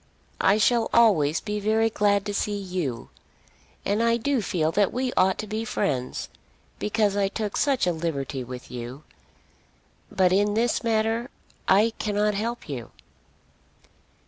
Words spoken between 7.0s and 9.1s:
I took such a liberty with you.